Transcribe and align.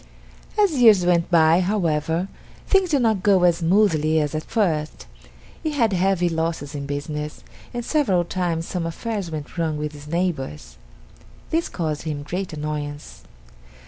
As 0.59 0.71
years 0.81 1.05
went 1.05 1.29
by, 1.29 1.59
however, 1.59 2.27
things 2.65 2.89
did 2.89 3.03
not 3.03 3.21
go 3.21 3.43
as 3.43 3.57
smoothly 3.57 4.19
as 4.19 4.33
at 4.33 4.41
first. 4.45 5.05
He 5.61 5.73
had 5.73 5.93
heavy 5.93 6.27
losses 6.27 6.73
in 6.73 6.87
business, 6.87 7.43
and 7.71 7.85
several 7.85 8.23
times 8.25 8.65
some 8.67 8.87
affairs 8.87 9.29
went 9.29 9.59
wrong 9.59 9.77
with 9.77 9.91
his 9.91 10.07
neighbors. 10.07 10.77
This 11.51 11.69
caused 11.69 12.01
him 12.01 12.23
great 12.23 12.51
annoyance. 12.51 13.21